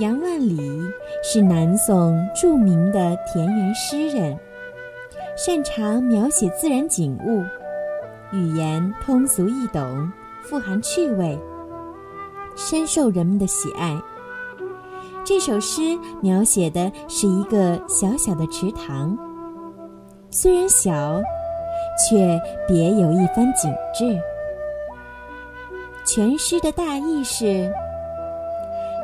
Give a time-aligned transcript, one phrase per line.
[0.00, 0.82] 杨万里
[1.22, 4.36] 是南宋著名的田园诗人，
[5.36, 7.44] 擅长描写自然景物，
[8.32, 10.10] 语言通俗易懂，
[10.42, 11.38] 富含趣味，
[12.56, 13.96] 深受人们的喜爱。
[15.24, 19.16] 这首诗描写的是一个小小的池塘，
[20.28, 21.22] 虽然小，
[22.10, 22.36] 却
[22.66, 24.20] 别有一番景致。
[26.04, 27.72] 全诗的大意是。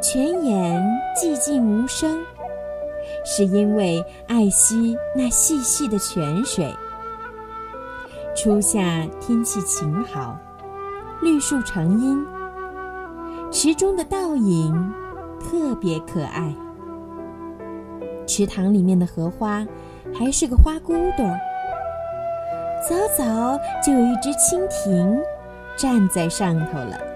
[0.00, 0.80] 泉眼
[1.16, 2.20] 寂静无声，
[3.24, 6.72] 是因为爱惜那细细的泉水。
[8.36, 8.80] 初夏
[9.20, 10.38] 天气晴好，
[11.20, 12.24] 绿树成荫，
[13.50, 14.92] 池中的倒影
[15.40, 16.54] 特别可爱。
[18.24, 19.66] 池塘里面的荷花
[20.14, 21.40] 还是个花骨朵儿，
[22.88, 25.20] 早早就有一只蜻蜓
[25.76, 27.07] 站在上头了。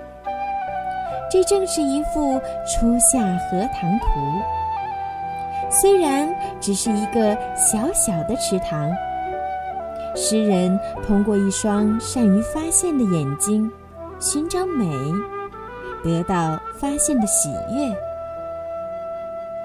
[1.33, 4.07] 这正是一幅初夏荷塘图。
[5.71, 6.29] 虽然
[6.61, 8.93] 只是一个小小的池塘，
[10.15, 13.71] 诗人通过一双善于发现的眼睛，
[14.21, 14.87] 寻找美，
[16.05, 17.89] 得到发现的喜悦。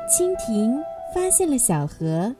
[0.07, 0.81] 蜻蜓
[1.13, 2.33] 发现了小河，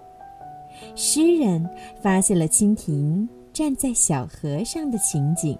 [0.95, 1.69] 诗人
[2.01, 5.59] 发现了蜻蜓站在小河上的情景。